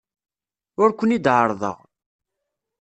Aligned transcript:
Ur 0.81 0.89
ken-id-ɛerrḍeɣ. 0.93 1.77